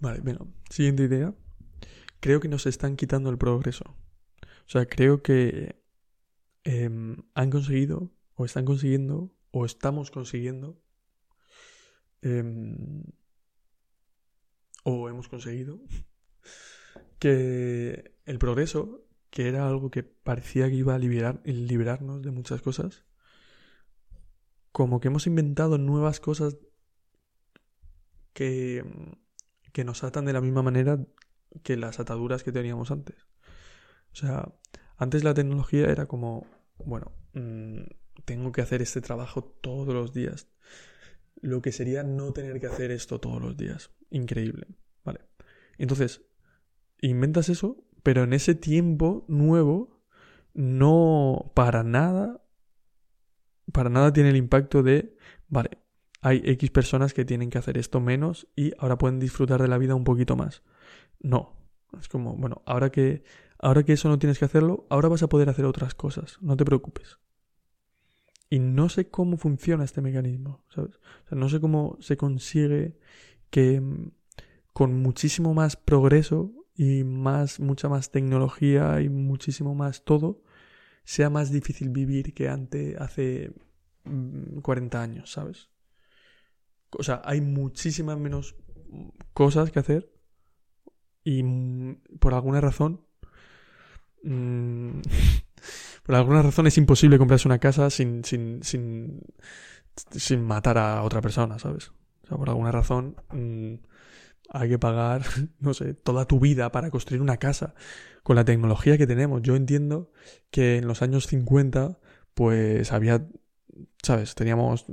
[0.00, 1.34] Vale, bueno, siguiente idea.
[2.20, 3.84] Creo que nos están quitando el progreso.
[4.42, 5.82] O sea, creo que
[6.64, 10.80] em, han conseguido, o están consiguiendo, o estamos consiguiendo,
[12.22, 13.04] em,
[14.84, 15.80] o hemos conseguido,
[17.18, 22.62] que el progreso, que era algo que parecía que iba a liberar, liberarnos de muchas
[22.62, 23.04] cosas,
[24.72, 26.56] como que hemos inventado nuevas cosas
[28.32, 28.84] que,
[29.72, 30.98] que nos atan de la misma manera
[31.62, 33.26] que las ataduras que teníamos antes.
[34.12, 34.52] O sea,
[34.96, 36.46] antes la tecnología era como,
[36.84, 37.82] bueno, mm,
[38.24, 40.48] tengo que hacer este trabajo todos los días.
[41.40, 43.90] Lo que sería no tener que hacer esto todos los días.
[44.10, 44.66] Increíble.
[45.04, 45.20] Vale.
[45.78, 46.22] Entonces,
[47.00, 50.02] inventas eso, pero en ese tiempo nuevo,
[50.52, 52.44] no para nada,
[53.72, 55.16] para nada tiene el impacto de,
[55.48, 55.78] vale,
[56.20, 59.78] hay X personas que tienen que hacer esto menos y ahora pueden disfrutar de la
[59.78, 60.62] vida un poquito más.
[61.20, 61.56] No.
[61.98, 63.24] Es como, bueno, ahora que,
[63.58, 66.38] ahora que eso no tienes que hacerlo, ahora vas a poder hacer otras cosas.
[66.40, 67.18] No te preocupes.
[68.48, 70.96] Y no sé cómo funciona este mecanismo, ¿sabes?
[70.96, 72.98] O sea, no sé cómo se consigue
[73.50, 74.10] que mm,
[74.72, 80.42] con muchísimo más progreso y más, mucha más tecnología y muchísimo más todo,
[81.04, 83.52] sea más difícil vivir que antes, hace
[84.62, 85.70] 40 mm, años, ¿sabes?
[86.98, 88.56] O sea, hay muchísimas menos
[89.32, 90.12] cosas que hacer
[91.22, 93.06] y mm, por alguna razón
[94.22, 99.22] por alguna razón es imposible comprarse una casa sin, sin, sin,
[99.94, 101.92] sin matar a otra persona, ¿sabes?
[102.24, 103.74] O sea, por alguna razón mm,
[104.50, 105.22] hay que pagar,
[105.60, 107.74] no sé, toda tu vida para construir una casa
[108.22, 109.42] con la tecnología que tenemos.
[109.42, 110.12] Yo entiendo
[110.50, 111.98] que en los años 50,
[112.34, 113.26] pues había,
[114.02, 114.34] ¿sabes?
[114.34, 114.86] Teníamos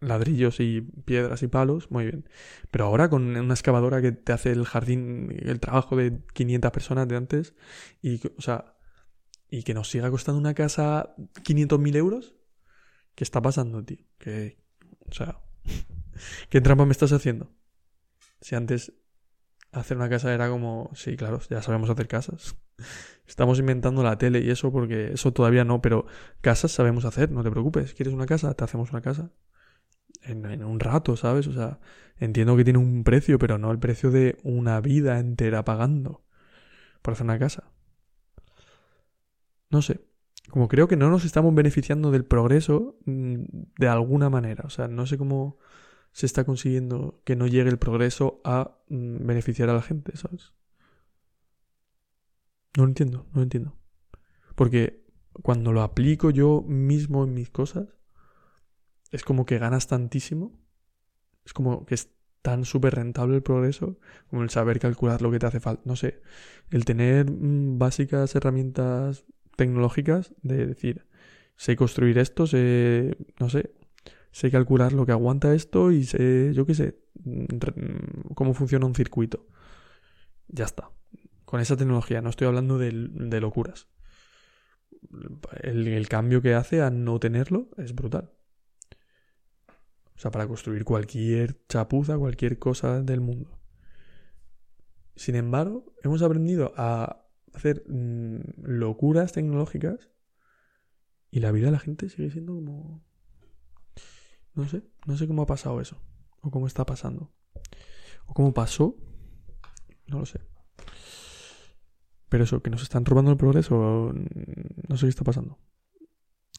[0.00, 2.28] ladrillos y piedras y palos, muy bien.
[2.70, 7.08] Pero ahora con una excavadora que te hace el jardín, el trabajo de 500 personas
[7.08, 7.54] de antes,
[8.02, 8.76] y, o sea,
[9.50, 12.34] y que nos siga costando una casa 500.000 euros,
[13.14, 13.98] ¿qué está pasando, tío?
[14.18, 14.58] Que,
[15.08, 15.40] o sea,
[16.50, 17.50] ¿qué trampa me estás haciendo?
[18.40, 18.92] Si antes
[19.72, 22.56] hacer una casa era como, sí, claro, ya sabemos hacer casas.
[23.26, 26.06] Estamos inventando la tele y eso porque eso todavía no, pero
[26.40, 27.92] casas sabemos hacer, no te preocupes.
[27.94, 28.54] ¿Quieres una casa?
[28.54, 29.30] Te hacemos una casa.
[30.22, 31.46] En, un rato, ¿sabes?
[31.46, 31.80] O sea,
[32.18, 36.24] entiendo que tiene un precio, pero no el precio de una vida entera pagando
[37.02, 37.70] por hacer una casa.
[39.70, 40.00] No sé.
[40.50, 43.44] Como creo que no nos estamos beneficiando del progreso mm,
[43.78, 44.64] de alguna manera.
[44.66, 45.58] O sea, no sé cómo
[46.12, 50.52] se está consiguiendo que no llegue el progreso a mm, beneficiar a la gente, ¿sabes?
[52.76, 53.76] No lo entiendo, no lo entiendo.
[54.54, 55.04] Porque
[55.42, 57.97] cuando lo aplico yo mismo en mis cosas,
[59.10, 60.58] es como que ganas tantísimo.
[61.44, 62.10] Es como que es
[62.42, 63.98] tan súper rentable el progreso
[64.30, 65.82] como el saber calcular lo que te hace falta.
[65.84, 66.20] No sé,
[66.70, 69.24] el tener mm, básicas herramientas
[69.56, 71.06] tecnológicas de decir,
[71.56, 73.74] sé construir esto, sé, no sé,
[74.30, 76.98] sé calcular lo que aguanta esto y sé, yo qué sé,
[78.34, 79.46] cómo funciona un circuito.
[80.48, 80.90] Ya está.
[81.44, 82.92] Con esa tecnología, no estoy hablando de,
[83.40, 83.88] locuras.
[85.62, 88.30] El, el, cambio que hace a no tenerlo es brutal.
[90.18, 93.56] O sea, para construir cualquier chapuza, cualquier cosa del mundo.
[95.14, 97.24] Sin embargo, hemos aprendido a
[97.54, 100.10] hacer mm, locuras tecnológicas
[101.30, 103.06] y la vida de la gente sigue siendo como...
[104.54, 106.02] No sé, no sé cómo ha pasado eso,
[106.40, 107.32] o cómo está pasando,
[108.26, 108.96] o cómo pasó,
[110.08, 110.40] no lo sé.
[112.28, 114.12] Pero eso, que nos están robando el progreso,
[114.88, 115.60] no sé qué está pasando.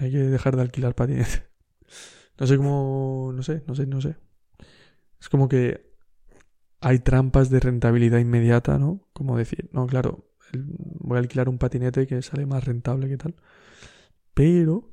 [0.00, 1.44] Hay que dejar de alquilar patinetes.
[2.38, 4.16] No sé cómo, no sé, no sé, no sé.
[5.20, 5.94] Es como que
[6.80, 9.08] hay trampas de rentabilidad inmediata, ¿no?
[9.12, 13.34] Como decir, no, claro, voy a alquilar un patinete que sale más rentable que tal.
[14.34, 14.90] Pero